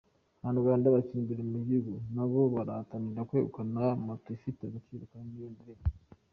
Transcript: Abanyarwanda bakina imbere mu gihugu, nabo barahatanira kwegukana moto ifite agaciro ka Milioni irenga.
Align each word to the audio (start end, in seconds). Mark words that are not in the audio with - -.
Abanyarwanda 0.41 0.93
bakina 0.95 1.19
imbere 1.23 1.41
mu 1.51 1.57
gihugu, 1.65 1.93
nabo 2.15 2.39
barahatanira 2.53 3.27
kwegukana 3.29 3.83
moto 4.05 4.27
ifite 4.37 4.61
agaciro 4.65 5.03
ka 5.11 5.17
Milioni 5.27 5.57
irenga. 5.63 5.89